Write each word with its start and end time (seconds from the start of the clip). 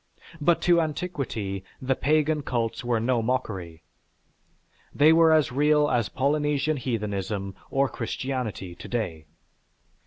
But 0.41 0.61
to 0.63 0.81
antiquity 0.81 1.63
the 1.79 1.93
'pagan' 1.95 2.41
cults 2.41 2.83
were 2.83 2.99
no 2.99 3.21
mockery. 3.21 3.83
They 4.95 5.13
were 5.13 5.31
as 5.31 5.51
real 5.51 5.91
as 5.91 6.09
Polynesian 6.09 6.77
heathenism 6.77 7.53
or 7.69 7.87
Christianity 7.87 8.73
to 8.73 8.87
day." 8.87 9.25